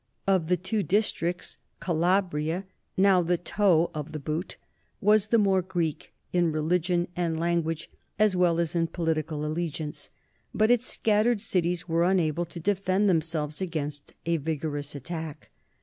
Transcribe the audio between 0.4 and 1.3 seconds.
the two dis